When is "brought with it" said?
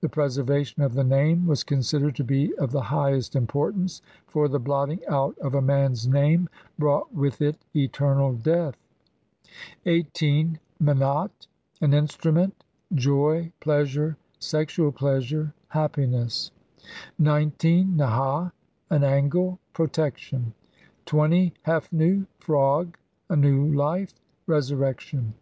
6.76-7.64